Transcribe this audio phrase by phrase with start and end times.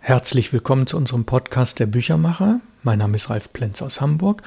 [0.00, 2.60] Herzlich willkommen zu unserem Podcast der Büchermacher.
[2.82, 4.42] Mein Name ist Ralf Plenz aus Hamburg.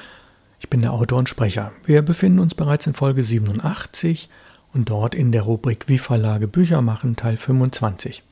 [0.58, 1.70] Ich bin der Autor und Sprecher.
[1.84, 4.28] Wir befinden uns bereits in Folge 87
[4.72, 8.24] und dort in der Rubrik Wie Verlage Bücher machen Teil 25.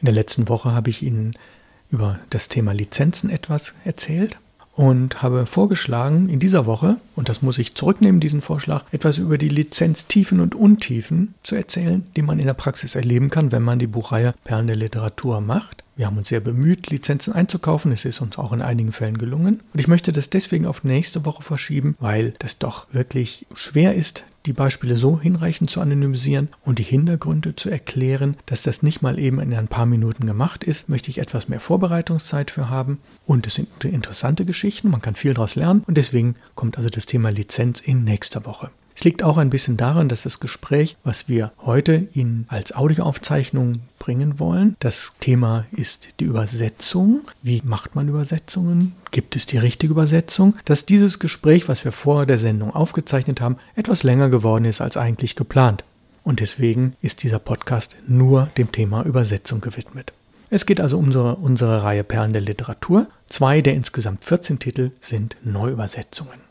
[0.00, 1.34] In der letzten Woche habe ich Ihnen
[1.90, 4.38] über das Thema Lizenzen etwas erzählt
[4.72, 9.36] und habe vorgeschlagen, in dieser Woche, und das muss ich zurücknehmen, diesen Vorschlag, etwas über
[9.36, 13.78] die Lizenztiefen und Untiefen zu erzählen, die man in der Praxis erleben kann, wenn man
[13.78, 15.82] die Buchreihe Perlen der Literatur macht.
[15.96, 17.90] Wir haben uns sehr bemüht, Lizenzen einzukaufen.
[17.90, 19.60] Es ist uns auch in einigen Fällen gelungen.
[19.72, 24.24] Und ich möchte das deswegen auf nächste Woche verschieben, weil das doch wirklich schwer ist,
[24.44, 29.18] die Beispiele so hinreichend zu anonymisieren und die Hintergründe zu erklären, dass das nicht mal
[29.18, 32.98] eben in ein paar Minuten gemacht ist, möchte ich etwas mehr Vorbereitungszeit für haben.
[33.26, 37.06] Und es sind interessante Geschichten, man kann viel daraus lernen und deswegen kommt also das
[37.06, 38.70] Thema Lizenz in nächster Woche.
[38.96, 43.74] Es liegt auch ein bisschen daran, dass das Gespräch, was wir heute Ihnen als Audioaufzeichnung
[43.98, 47.20] bringen wollen, das Thema ist die Übersetzung.
[47.42, 48.94] Wie macht man Übersetzungen?
[49.10, 50.56] Gibt es die richtige Übersetzung?
[50.64, 54.96] Dass dieses Gespräch, was wir vor der Sendung aufgezeichnet haben, etwas länger geworden ist als
[54.96, 55.84] eigentlich geplant.
[56.24, 60.14] Und deswegen ist dieser Podcast nur dem Thema Übersetzung gewidmet.
[60.48, 63.08] Es geht also um unsere, unsere Reihe Perlen der Literatur.
[63.28, 66.45] Zwei der insgesamt 14 Titel sind Neuübersetzungen.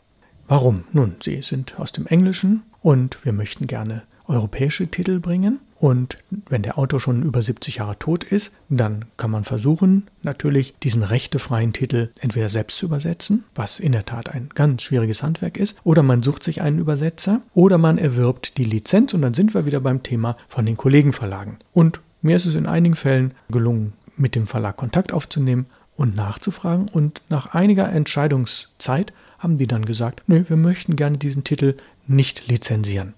[0.48, 0.84] Warum?
[0.92, 5.58] Nun, sie sind aus dem Englischen und wir möchten gerne europäische Titel bringen.
[5.78, 10.74] Und wenn der Autor schon über 70 Jahre tot ist, dann kann man versuchen, natürlich
[10.82, 15.58] diesen rechtefreien Titel entweder selbst zu übersetzen, was in der Tat ein ganz schwieriges Handwerk
[15.58, 19.52] ist, oder man sucht sich einen Übersetzer, oder man erwirbt die Lizenz und dann sind
[19.52, 21.58] wir wieder beim Thema von den Kollegenverlagen.
[21.72, 26.88] Und mir ist es in einigen Fällen gelungen, mit dem Verlag Kontakt aufzunehmen und nachzufragen
[26.88, 32.48] und nach einiger Entscheidungszeit haben die dann gesagt, nö, wir möchten gerne diesen Titel nicht
[32.48, 33.14] lizenzieren.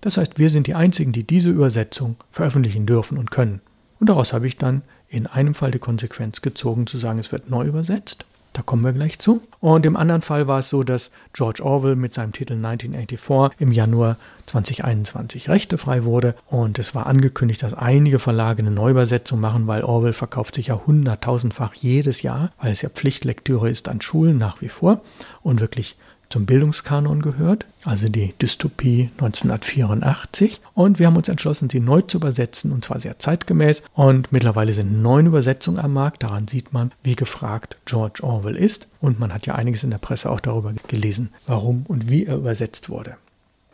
[0.00, 3.60] Das heißt, wir sind die Einzigen, die diese Übersetzung veröffentlichen dürfen und können.
[4.00, 7.48] Und daraus habe ich dann in einem Fall die Konsequenz gezogen, zu sagen, es wird
[7.48, 8.26] neu übersetzt.
[8.54, 9.42] Da kommen wir gleich zu.
[9.58, 13.72] Und im anderen Fall war es so, dass George Orwell mit seinem Titel 1984 im
[13.72, 14.16] Januar
[14.46, 16.36] 2021 rechtefrei wurde.
[16.46, 20.80] Und es war angekündigt, dass einige Verlage eine Neuübersetzung machen, weil Orwell verkauft sich ja
[20.86, 25.00] hunderttausendfach jedes Jahr, weil es ja Pflichtlektüre ist an Schulen nach wie vor
[25.42, 25.96] und wirklich
[26.30, 30.60] zum Bildungskanon gehört, also die Dystopie 1984.
[30.74, 33.82] Und wir haben uns entschlossen, sie neu zu übersetzen, und zwar sehr zeitgemäß.
[33.92, 36.22] Und mittlerweile sind neun Übersetzungen am Markt.
[36.22, 38.88] Daran sieht man, wie gefragt George Orwell ist.
[39.00, 42.36] Und man hat ja einiges in der Presse auch darüber gelesen, warum und wie er
[42.36, 43.16] übersetzt wurde.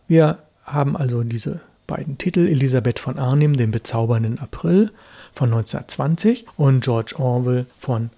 [0.09, 4.93] Wir haben also diese beiden Titel, Elisabeth von Arnim, den bezaubernden April
[5.35, 8.11] von 1920 und George Orwell von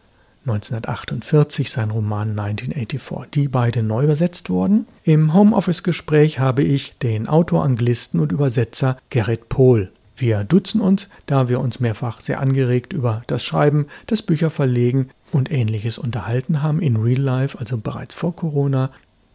[0.43, 4.87] 1948 sein Roman 1984, die beide neu übersetzt wurden.
[5.05, 9.93] Im Homeoffice-Gespräch habe ich den Autor, Anglisten und Übersetzer Gerrit Pohl.
[10.17, 15.51] Wir duzen uns, da wir uns mehrfach sehr angeregt über das Schreiben, das Bücherverlegen und
[15.51, 18.91] ähnliches unterhalten haben in Real Life, also bereits vor Corona.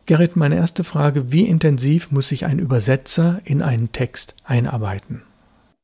[0.06, 5.24] Gerrit, meine erste Frage, wie intensiv muss sich ein Übersetzer in einen Text einarbeiten?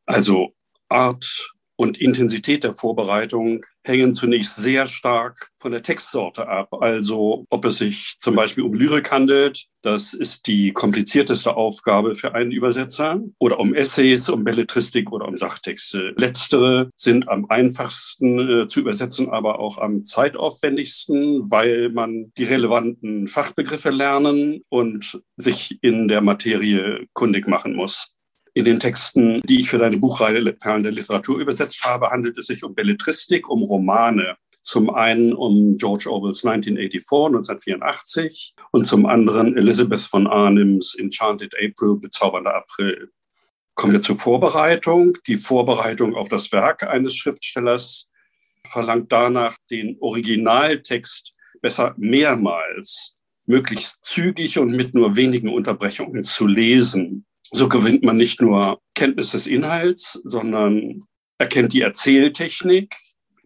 [0.06, 0.54] Also
[0.90, 6.74] Art und Intensität der Vorbereitung hängen zunächst sehr stark von der Textsorte ab.
[6.82, 12.34] Also ob es sich zum Beispiel um Lyrik handelt, das ist die komplizierteste Aufgabe für
[12.34, 16.14] einen Übersetzer, oder um Essays, um Belletristik oder um Sachtexte.
[16.18, 23.28] Letztere sind am einfachsten äh, zu übersetzen, aber auch am zeitaufwendigsten, weil man die relevanten
[23.28, 28.12] Fachbegriffe lernen und sich in der Materie kundig machen muss.
[28.56, 32.46] In den Texten, die ich für deine Buchreihe Perlen der Literatur übersetzt habe, handelt es
[32.46, 34.38] sich um Belletristik, um Romane.
[34.62, 41.97] Zum einen um George Orwells 1984, 1984 und zum anderen Elizabeth von Arnims Enchanted April,
[42.00, 43.09] bezaubernder April.
[43.74, 45.18] Kommen wir zur Vorbereitung.
[45.28, 48.08] Die Vorbereitung auf das Werk eines Schriftstellers
[48.68, 57.25] verlangt danach, den Originaltext besser mehrmals, möglichst zügig und mit nur wenigen Unterbrechungen zu lesen.
[57.56, 61.03] So gewinnt man nicht nur Kenntnis des Inhalts, sondern
[61.38, 62.95] erkennt die Erzähltechnik,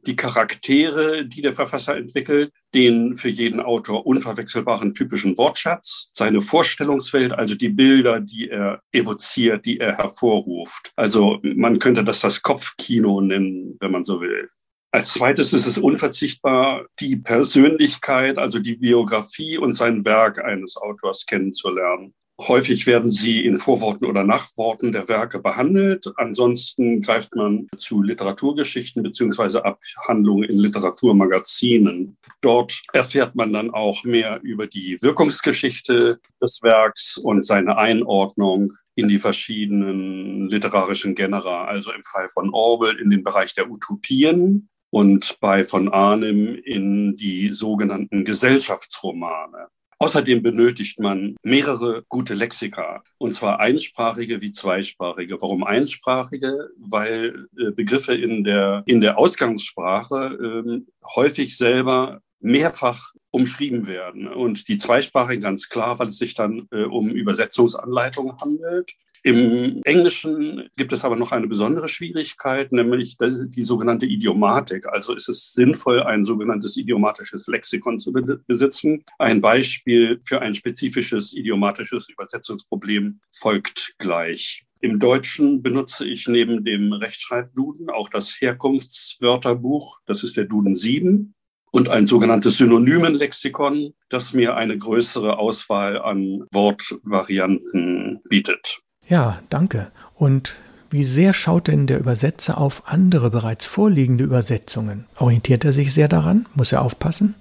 [0.05, 7.33] die Charaktere, die der Verfasser entwickelt, den für jeden Autor unverwechselbaren typischen Wortschatz, seine Vorstellungswelt,
[7.33, 10.93] also die Bilder, die er evoziert, die er hervorruft.
[10.95, 14.49] Also man könnte das das Kopfkino nennen, wenn man so will.
[14.91, 21.25] Als zweites ist es unverzichtbar, die Persönlichkeit, also die Biografie und sein Werk eines Autors
[21.25, 22.13] kennenzulernen.
[22.39, 26.05] Häufig werden sie in Vorworten oder Nachworten der Werke behandelt.
[26.17, 32.17] Ansonsten greift man zu Literaturgeschichten beziehungsweise Abhandlungen in Literaturmagazinen.
[32.41, 39.07] Dort erfährt man dann auch mehr über die Wirkungsgeschichte des Werks und seine Einordnung in
[39.07, 41.65] die verschiedenen literarischen Genera.
[41.65, 47.15] Also im Fall von Orwell in den Bereich der Utopien, und bei von Arnim in
[47.15, 49.67] die sogenannten Gesellschaftsromane.
[49.99, 55.41] Außerdem benötigt man mehrere gute Lexika, und zwar einsprachige wie zweisprachige.
[55.41, 56.69] Warum einsprachige?
[56.77, 60.81] Weil äh, Begriffe in der, in der Ausgangssprache äh,
[61.15, 64.27] häufig selber mehrfach umschrieben werden.
[64.27, 68.93] Und die zweisprachigen ganz klar, weil es sich dann äh, um Übersetzungsanleitungen handelt.
[69.23, 74.87] Im Englischen gibt es aber noch eine besondere Schwierigkeit, nämlich die sogenannte Idiomatik.
[74.87, 79.03] Also ist es sinnvoll, ein sogenanntes idiomatisches Lexikon zu besitzen.
[79.17, 84.63] Ein Beispiel für ein spezifisches idiomatisches Übersetzungsproblem folgt gleich.
[84.79, 89.99] Im Deutschen benutze ich neben dem Rechtschreibduden auch das Herkunftswörterbuch.
[90.05, 91.33] Das ist der Duden 7
[91.77, 98.79] und ein sogenanntes Synonymenlexikon, das mir eine größere Auswahl an Wortvarianten bietet.
[99.07, 99.91] Ja, danke.
[100.15, 100.55] Und
[100.89, 105.05] wie sehr schaut denn der Übersetzer auf andere bereits vorliegende Übersetzungen?
[105.17, 106.47] Orientiert er sich sehr daran?
[106.55, 107.35] Muss er aufpassen?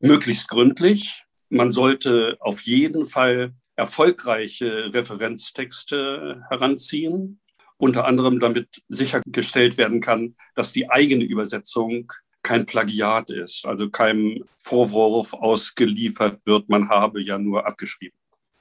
[0.00, 1.24] Möglichst gründlich.
[1.50, 7.40] Man sollte auf jeden Fall erfolgreiche Referenztexte heranziehen,
[7.76, 12.10] unter anderem damit sichergestellt werden kann, dass die eigene Übersetzung
[12.46, 18.16] kein Plagiat ist, also keinem Vorwurf ausgeliefert wird, man habe ja nur abgeschrieben.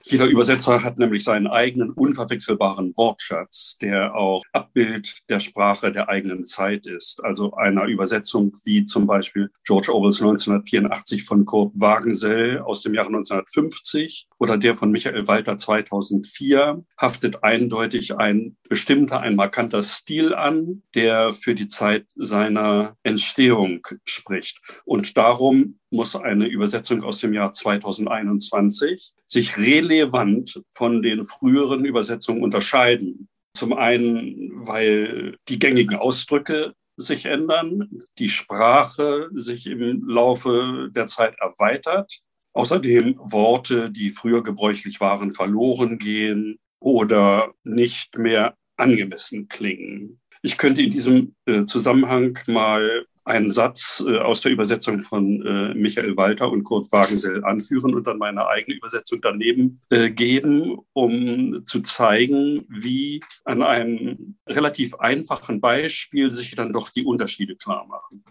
[0.07, 6.45] Jeder Übersetzer hat nämlich seinen eigenen unverwechselbaren Wortschatz, der auch Abbild der Sprache der eigenen
[6.45, 7.23] Zeit ist.
[7.23, 13.07] Also einer Übersetzung wie zum Beispiel George Orwells 1984 von Kurt Wagensell aus dem Jahre
[13.07, 20.83] 1950 oder der von Michael Walter 2004 haftet eindeutig ein bestimmter, ein markanter Stil an,
[20.93, 24.61] der für die Zeit seiner Entstehung spricht.
[24.85, 32.43] Und darum muss eine Übersetzung aus dem Jahr 2021 sich relevant von den früheren Übersetzungen
[32.43, 33.27] unterscheiden.
[33.53, 37.89] Zum einen, weil die gängigen Ausdrücke sich ändern,
[38.19, 42.21] die Sprache sich im Laufe der Zeit erweitert,
[42.53, 50.21] außerdem Worte, die früher gebräuchlich waren, verloren gehen oder nicht mehr angemessen klingen.
[50.41, 55.73] Ich könnte in diesem äh, Zusammenhang mal einen Satz äh, aus der Übersetzung von äh,
[55.73, 61.65] Michael Walter und Kurt Wagensell anführen und dann meine eigene Übersetzung daneben äh, geben, um
[61.65, 68.23] zu zeigen, wie an einem relativ einfachen Beispiel sich dann doch die Unterschiede klar machen.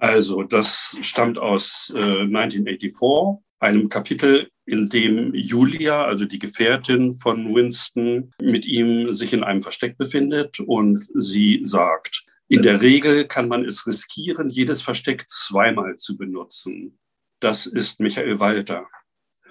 [0.00, 8.32] Also, das stammt aus 1984, einem Kapitel, in dem Julia, also die Gefährtin von Winston,
[8.40, 13.64] mit ihm sich in einem Versteck befindet und sie sagt, in der Regel kann man
[13.64, 16.98] es riskieren, jedes Versteck zweimal zu benutzen.
[17.40, 18.88] Das ist Michael Walter.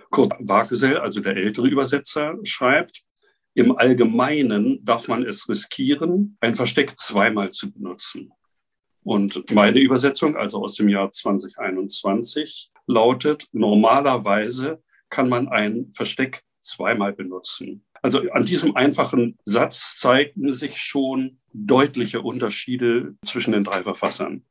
[0.10, 3.04] Kurt Wagesell, also der ältere Übersetzer, schreibt,
[3.54, 8.32] im Allgemeinen darf man es riskieren, ein Versteck zweimal zu benutzen.
[9.04, 17.14] Und meine Übersetzung, also aus dem Jahr 2021, lautet, normalerweise kann man ein Versteck zweimal
[17.14, 17.86] benutzen.
[18.02, 24.44] Also an diesem einfachen Satz zeigen sich schon deutliche Unterschiede zwischen den drei Verfassern.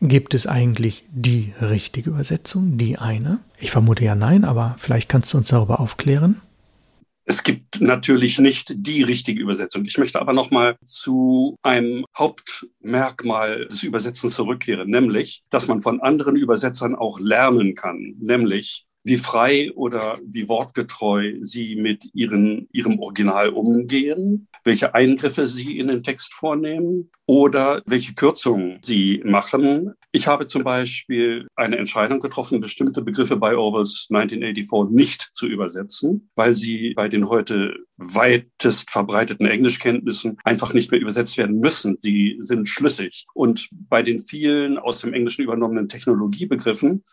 [0.00, 3.38] Gibt es eigentlich die richtige Übersetzung, die eine?
[3.58, 6.40] Ich vermute ja nein, aber vielleicht kannst du uns darüber aufklären.
[7.24, 9.84] Es gibt natürlich nicht die richtige Übersetzung.
[9.84, 16.00] Ich möchte aber noch mal zu einem Hauptmerkmal des Übersetzens zurückkehren, nämlich, dass man von
[16.00, 22.98] anderen Übersetzern auch lernen kann, nämlich wie frei oder wie wortgetreu sie mit ihren, ihrem
[23.00, 29.94] Original umgehen, welche Eingriffe sie in den Text vornehmen oder welche Kürzungen sie machen.
[30.12, 36.30] Ich habe zum Beispiel eine Entscheidung getroffen, bestimmte Begriffe bei Orwells 1984 nicht zu übersetzen,
[36.36, 41.96] weil sie bei den heute weitest verbreiteten Englischkenntnissen einfach nicht mehr übersetzt werden müssen.
[42.00, 43.26] Sie sind schlüssig.
[43.34, 47.04] Und bei den vielen aus dem Englischen übernommenen Technologiebegriffen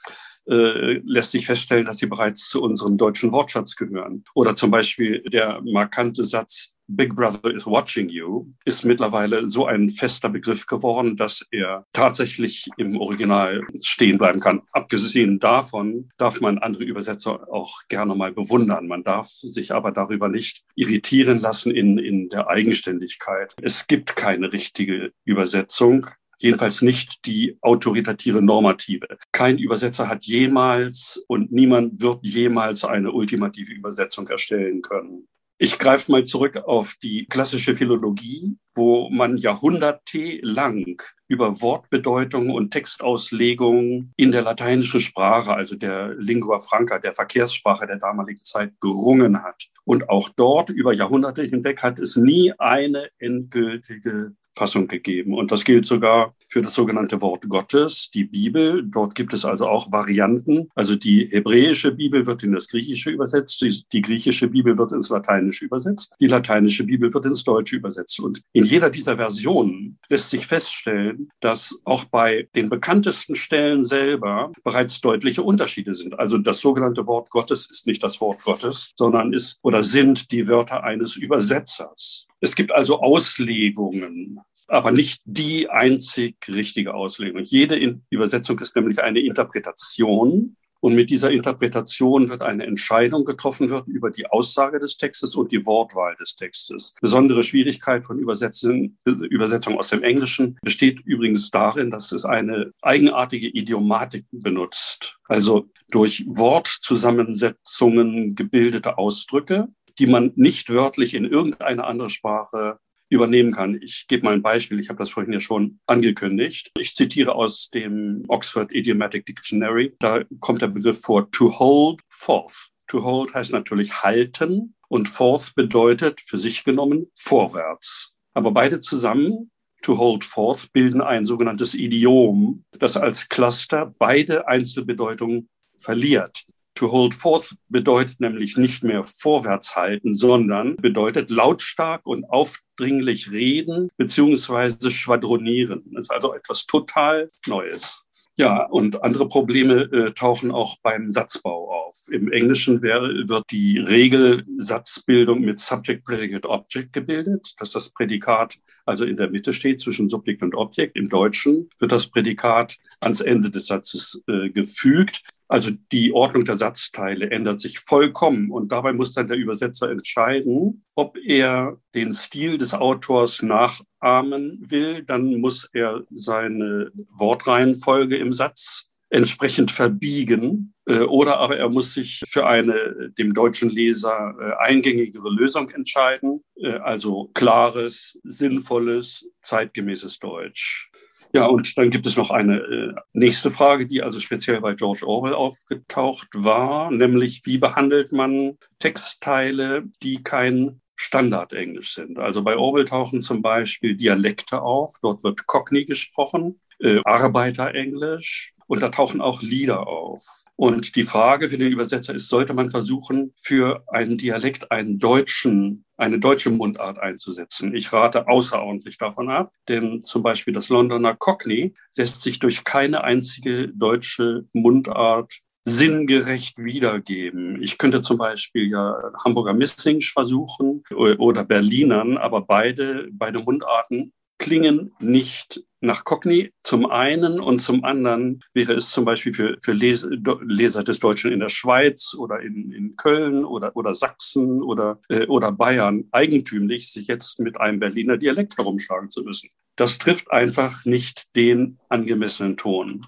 [0.50, 4.24] äh, lässt sich feststellen, dass sie bereits zu unserem deutschen Wortschatz gehören.
[4.34, 9.90] Oder zum Beispiel der markante Satz, Big Brother is watching you, ist mittlerweile so ein
[9.90, 14.64] fester Begriff geworden, dass er tatsächlich im Original stehen bleiben kann.
[14.72, 18.88] Abgesehen davon darf man andere Übersetzer auch gerne mal bewundern.
[18.88, 23.54] Man darf sich aber darüber nicht irritieren lassen in, in der Eigenständigkeit.
[23.62, 26.08] Es gibt keine richtige Übersetzung
[26.42, 29.18] jedenfalls nicht die autoritative Normative.
[29.32, 35.28] Kein Übersetzer hat jemals und niemand wird jemals eine ultimative Übersetzung erstellen können.
[35.62, 44.14] Ich greife mal zurück auf die klassische Philologie, wo man jahrhundertelang über Wortbedeutung und Textauslegung
[44.16, 49.66] in der lateinischen Sprache, also der Lingua Franca, der Verkehrssprache der damaligen Zeit, gerungen hat.
[49.84, 55.34] Und auch dort über Jahrhunderte hinweg hat es nie eine endgültige Fassung gegeben.
[55.34, 58.84] Und das gilt sogar für das sogenannte Wort Gottes, die Bibel.
[58.84, 60.70] Dort gibt es also auch Varianten.
[60.76, 65.10] Also die hebräische Bibel wird in das Griechische übersetzt, die, die griechische Bibel wird ins
[65.10, 68.20] Lateinische übersetzt, die lateinische Bibel wird ins Deutsche übersetzt.
[68.20, 74.52] Und in jeder dieser Versionen lässt sich feststellen, dass auch bei den bekanntesten Stellen selber
[74.64, 76.20] bereits deutliche Unterschiede sind.
[76.20, 80.48] Also das sogenannte Wort Gottes ist nicht das Wort Gottes, sondern ist oder sind die
[80.48, 82.29] Wörter eines Übersetzers.
[82.42, 87.44] Es gibt also Auslegungen, aber nicht die einzig richtige Auslegung.
[87.44, 93.86] Jede Übersetzung ist nämlich eine Interpretation und mit dieser Interpretation wird eine Entscheidung getroffen wird
[93.88, 96.96] über die Aussage des Textes und die Wortwahl des Textes.
[97.02, 103.48] Besondere Schwierigkeit von Übersetzung, Übersetzung aus dem Englischen besteht übrigens darin, dass es eine eigenartige
[103.48, 105.18] Idiomatik benutzt.
[105.26, 109.68] Also durch Wortzusammensetzungen gebildete Ausdrücke,
[110.00, 112.80] die man nicht wörtlich in irgendeine andere Sprache
[113.10, 113.80] übernehmen kann.
[113.82, 116.72] Ich gebe mal ein Beispiel, ich habe das vorhin ja schon angekündigt.
[116.78, 119.96] Ich zitiere aus dem Oxford Idiomatic Dictionary.
[120.00, 122.70] Da kommt der Begriff vor, to hold forth.
[122.88, 128.16] To hold heißt natürlich halten und forth bedeutet für sich genommen vorwärts.
[128.34, 129.52] Aber beide zusammen,
[129.82, 136.46] to hold forth, bilden ein sogenanntes Idiom, das als Cluster beide Einzelbedeutungen verliert.
[136.80, 143.90] To hold forth bedeutet nämlich nicht mehr vorwärts halten, sondern bedeutet lautstark und aufdringlich reden
[143.98, 145.84] beziehungsweise schwadronieren.
[145.92, 148.06] Das ist also etwas total Neues.
[148.38, 151.98] Ja, und andere Probleme äh, tauchen auch beim Satzbau auf.
[152.10, 158.56] Im Englischen wär, wird die Regelsatzbildung mit Subject, Predicate, Object gebildet, dass das Prädikat
[158.86, 160.96] also in der Mitte steht zwischen Subjekt und Objekt.
[160.96, 165.24] Im Deutschen wird das Prädikat ans Ende des Satzes äh, gefügt.
[165.50, 170.86] Also die Ordnung der Satzteile ändert sich vollkommen und dabei muss dann der Übersetzer entscheiden,
[170.94, 175.04] ob er den Stil des Autors nachahmen will.
[175.04, 182.22] Dann muss er seine Wortreihenfolge im Satz entsprechend verbiegen äh, oder aber er muss sich
[182.28, 190.89] für eine dem deutschen Leser äh, eingängigere Lösung entscheiden, äh, also klares, sinnvolles, zeitgemäßes Deutsch.
[191.32, 195.06] Ja, und dann gibt es noch eine äh, nächste Frage, die also speziell bei George
[195.06, 202.18] Orwell aufgetaucht war, nämlich wie behandelt man Textteile, die kein Standardenglisch sind.
[202.18, 208.84] Also bei Orwell tauchen zum Beispiel Dialekte auf, dort wird Cockney gesprochen, äh, Arbeiterenglisch, und
[208.84, 210.24] da tauchen auch Lieder auf.
[210.56, 215.86] Und die Frage für den Übersetzer ist, sollte man versuchen, für einen Dialekt einen deutschen,
[216.00, 217.76] eine deutsche Mundart einzusetzen?
[217.76, 223.04] Ich rate außerordentlich davon ab, denn zum Beispiel das Londoner Cockney lässt sich durch keine
[223.04, 227.62] einzige deutsche Mundart sinngerecht wiedergeben.
[227.62, 234.92] Ich könnte zum Beispiel ja Hamburger Missingsch versuchen oder Berlinern, aber beide, beide Mundarten klingen
[235.00, 240.84] nicht nach Cockney zum einen und zum anderen wäre es zum Beispiel für, für Leser
[240.84, 245.52] des Deutschen in der Schweiz oder in, in Köln oder, oder Sachsen oder, äh, oder
[245.52, 249.50] Bayern eigentümlich, sich jetzt mit einem Berliner Dialekt herumschlagen zu müssen.
[249.76, 253.02] Das trifft einfach nicht den angemessenen Ton.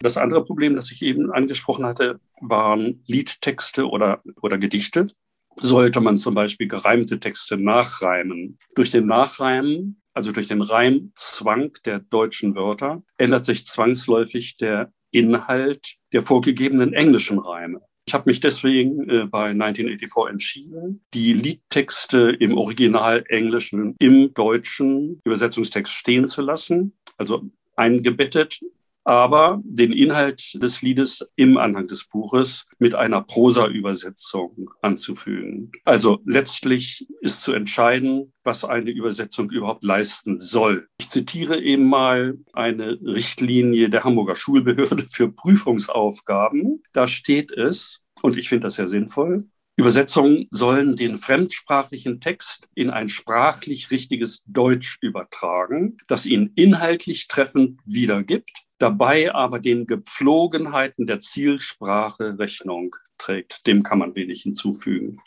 [0.00, 5.08] Das andere Problem, das ich eben angesprochen hatte, waren Liedtexte oder, oder Gedichte.
[5.56, 8.58] Sollte man zum Beispiel gereimte Texte nachreimen.
[8.74, 15.96] Durch den Nachreimen also durch den Reimzwang der deutschen Wörter, ändert sich zwangsläufig der Inhalt
[16.12, 17.80] der vorgegebenen englischen Reime.
[18.06, 25.20] Ich habe mich deswegen äh, bei 1984 entschieden, die Liedtexte im Original Englischen im deutschen
[25.24, 27.44] Übersetzungstext stehen zu lassen, also
[27.76, 28.60] eingebettet
[29.04, 35.72] aber den Inhalt des Liedes im Anhang des Buches mit einer Prosa-Übersetzung anzufügen.
[35.84, 40.88] Also letztlich ist zu entscheiden, was eine Übersetzung überhaupt leisten soll.
[41.00, 46.82] Ich zitiere eben mal eine Richtlinie der Hamburger Schulbehörde für Prüfungsaufgaben.
[46.92, 52.90] Da steht es, und ich finde das sehr sinnvoll, Übersetzungen sollen den fremdsprachlichen Text in
[52.90, 61.20] ein sprachlich richtiges Deutsch übertragen, das ihn inhaltlich treffend wiedergibt dabei aber den Gepflogenheiten der
[61.20, 63.66] Zielsprache Rechnung trägt.
[63.66, 65.20] Dem kann man wenig hinzufügen.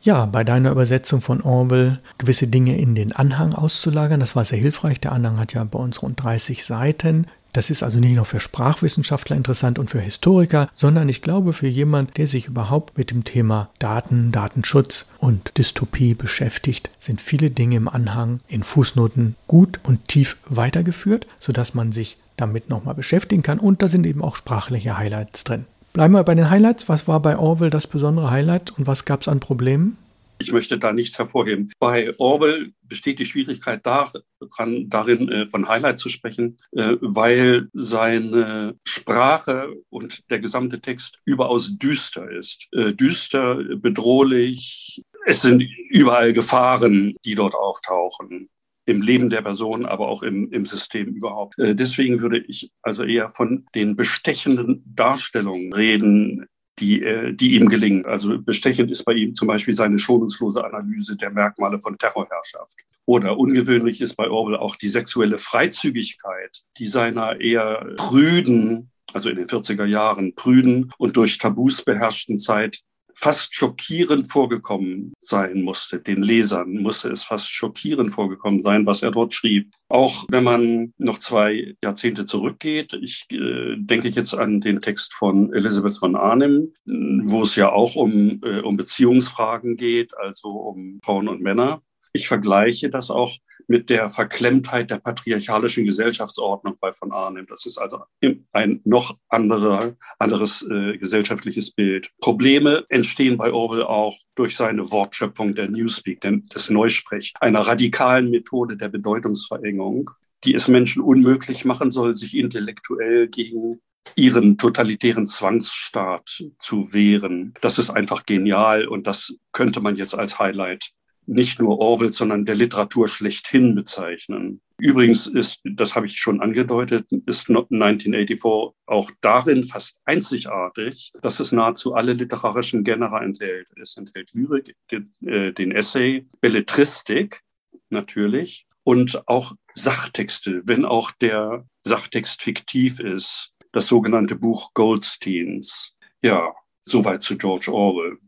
[0.00, 4.58] Ja, bei deiner Übersetzung von Orwell gewisse Dinge in den Anhang auszulagern, das war sehr
[4.58, 4.98] hilfreich.
[4.98, 7.28] Der Anhang hat ja bei uns rund 30 Seiten.
[7.52, 11.68] Das ist also nicht nur für Sprachwissenschaftler interessant und für Historiker, sondern ich glaube für
[11.68, 17.76] jemand, der sich überhaupt mit dem Thema Daten, Datenschutz und Dystopie beschäftigt, sind viele Dinge
[17.76, 23.58] im Anhang in Fußnoten gut und tief weitergeführt, sodass man sich damit nochmal beschäftigen kann.
[23.58, 25.66] Und da sind eben auch sprachliche Highlights drin.
[25.92, 26.88] Bleiben wir bei den Highlights.
[26.88, 29.98] Was war bei Orwell das besondere Highlight und was gab es an Problemen?
[30.38, 31.70] Ich möchte da nichts hervorheben.
[31.78, 38.74] Bei Orwell besteht die Schwierigkeit daran, darin, äh, von Highlight zu sprechen, äh, weil seine
[38.84, 42.66] Sprache und der gesamte Text überaus düster ist.
[42.72, 45.02] Äh, düster, bedrohlich.
[45.26, 48.48] Es sind überall Gefahren, die dort auftauchen
[48.84, 51.54] im Leben der Person, aber auch im, im System überhaupt.
[51.58, 56.46] Deswegen würde ich also eher von den bestechenden Darstellungen reden,
[56.78, 58.04] die, äh, die ihm gelingen.
[58.06, 62.76] Also bestechend ist bei ihm zum Beispiel seine schonungslose Analyse der Merkmale von Terrorherrschaft.
[63.06, 69.36] Oder ungewöhnlich ist bei Orwell auch die sexuelle Freizügigkeit, die seiner eher prüden, also in
[69.36, 72.80] den 40er Jahren prüden und durch Tabus beherrschten Zeit
[73.14, 76.00] fast schockierend vorgekommen sein musste.
[76.00, 79.72] Den Lesern musste es fast schockierend vorgekommen sein, was er dort schrieb.
[79.88, 85.52] Auch wenn man noch zwei Jahrzehnte zurückgeht, ich äh, denke jetzt an den Text von
[85.52, 91.28] Elizabeth von Arnim, wo es ja auch um, äh, um Beziehungsfragen geht, also um Frauen
[91.28, 91.82] und Männer.
[92.12, 93.36] Ich vergleiche das auch
[93.68, 97.46] mit der Verklemmtheit der patriarchalischen Gesellschaftsordnung bei von Arnim.
[97.48, 98.04] Das ist also
[98.52, 102.10] ein noch anderer, anderes äh, gesellschaftliches Bild.
[102.20, 108.76] Probleme entstehen bei Orwell auch durch seine Wortschöpfung der Newspeak, des Neusprech, einer radikalen Methode
[108.76, 110.10] der Bedeutungsverengung,
[110.44, 113.80] die es Menschen unmöglich machen soll, sich intellektuell gegen
[114.16, 117.54] ihren totalitären Zwangsstaat zu wehren.
[117.60, 120.92] Das ist einfach genial und das könnte man jetzt als Highlight
[121.26, 124.60] nicht nur Orwell, sondern der Literatur schlechthin bezeichnen.
[124.78, 131.52] Übrigens ist, das habe ich schon angedeutet, ist 1984 auch darin fast einzigartig, dass es
[131.52, 133.68] nahezu alle literarischen Genera enthält.
[133.80, 137.42] Es enthält Lyrik, den, äh, den Essay, Belletristik
[137.90, 145.96] natürlich und auch Sachtexte, wenn auch der Sachtext fiktiv ist, das sogenannte Buch Goldsteins.
[146.22, 148.18] Ja, soweit zu George Orwell.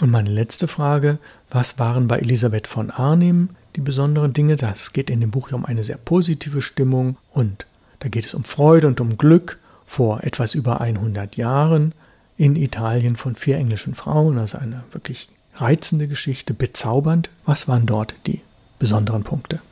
[0.00, 1.18] Und meine letzte Frage,
[1.50, 4.56] was waren bei Elisabeth von Arnim die besonderen Dinge?
[4.56, 7.66] Das geht in dem Buch ja um eine sehr positive Stimmung und
[8.00, 11.94] da geht es um Freude und um Glück vor etwas über 100 Jahren
[12.36, 14.38] in Italien von vier englischen Frauen.
[14.38, 17.30] Also eine wirklich reizende Geschichte, bezaubernd.
[17.44, 18.40] Was waren dort die
[18.78, 19.62] besonderen Punkte?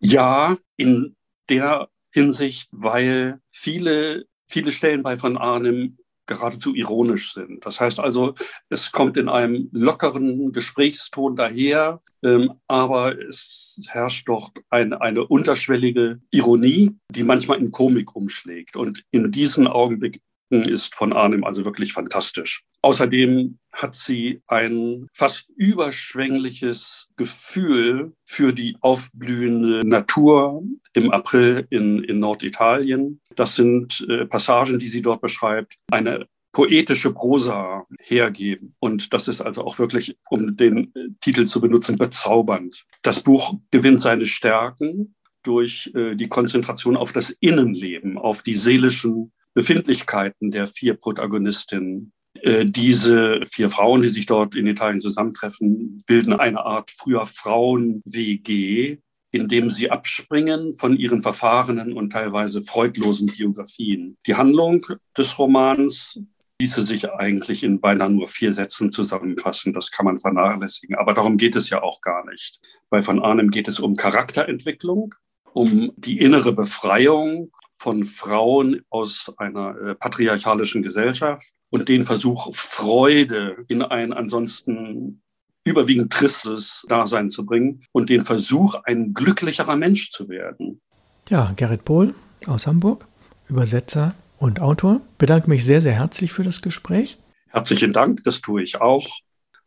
[0.00, 1.16] Ja, in
[1.48, 7.66] der Hinsicht, weil viele, viele Stellen bei von Arnim geradezu ironisch sind.
[7.66, 8.34] Das heißt also,
[8.68, 16.20] es kommt in einem lockeren Gesprächston daher, ähm, aber es herrscht dort ein, eine unterschwellige
[16.30, 18.76] Ironie, die manchmal in Komik umschlägt.
[18.76, 22.64] Und in diesen Augenblicken ist von Arnim also wirklich fantastisch.
[22.82, 32.20] Außerdem hat sie ein fast überschwängliches Gefühl für die aufblühende Natur im April in, in
[32.20, 33.20] Norditalien.
[33.34, 38.74] Das sind äh, Passagen, die sie dort beschreibt, eine poetische Prosa hergeben.
[38.78, 42.84] Und das ist also auch wirklich, um den äh, Titel zu benutzen, bezaubernd.
[43.02, 49.32] Das Buch gewinnt seine Stärken durch äh, die Konzentration auf das Innenleben, auf die seelischen
[49.58, 52.12] Befindlichkeiten der vier Protagonistinnen.
[52.34, 58.98] Äh, diese vier Frauen, die sich dort in Italien zusammentreffen, bilden eine Art früher Frauen-WG,
[59.32, 64.16] indem sie abspringen von ihren verfahrenen und teilweise freudlosen Biografien.
[64.28, 66.20] Die Handlung des Romans
[66.60, 69.72] ließe sich eigentlich in beinahe nur vier Sätzen zusammenfassen.
[69.72, 70.94] Das kann man vernachlässigen.
[70.94, 72.60] Aber darum geht es ja auch gar nicht.
[72.90, 75.16] Bei von Arnim geht es um Charakterentwicklung,
[75.52, 83.64] um die innere Befreiung von Frauen aus einer äh, patriarchalischen Gesellschaft und den Versuch, Freude
[83.68, 85.22] in ein ansonsten
[85.64, 90.80] überwiegend tristes Dasein zu bringen und den Versuch, ein glücklicherer Mensch zu werden.
[91.28, 92.14] Ja, Gerrit Pohl
[92.46, 93.06] aus Hamburg,
[93.48, 95.00] Übersetzer und Autor.
[95.18, 97.18] Bedanke mich sehr, sehr herzlich für das Gespräch.
[97.48, 99.06] Herzlichen Dank, das tue ich auch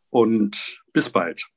[0.09, 1.47] und bis bald.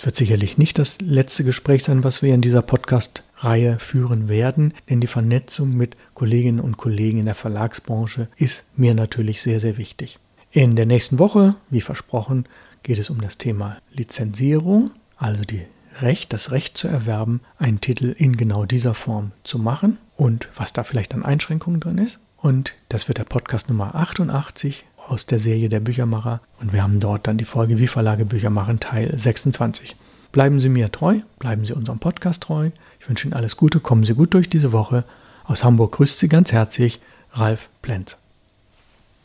[0.00, 4.72] Es wird sicherlich nicht das letzte Gespräch sein, was wir in dieser Podcast-Reihe führen werden,
[4.88, 9.76] denn die Vernetzung mit Kolleginnen und Kollegen in der Verlagsbranche ist mir natürlich sehr, sehr
[9.76, 10.18] wichtig.
[10.52, 12.46] In der nächsten Woche, wie versprochen,
[12.82, 15.66] geht es um das Thema Lizenzierung, also die
[16.00, 20.72] Recht, das Recht zu erwerben, einen Titel in genau dieser Form zu machen und was
[20.72, 22.20] da vielleicht an Einschränkungen drin ist.
[22.38, 26.40] Und das wird der Podcast Nummer 88 aus der Serie der Büchermacher.
[26.60, 29.96] Und wir haben dort dann die Folge Wie Verlage Bücher machen, Teil 26.
[30.32, 32.70] Bleiben Sie mir treu, bleiben Sie unserem Podcast treu.
[33.00, 35.04] Ich wünsche Ihnen alles Gute, kommen Sie gut durch diese Woche.
[35.44, 37.00] Aus Hamburg grüßt Sie ganz herzlich
[37.32, 38.16] Ralf Plenz.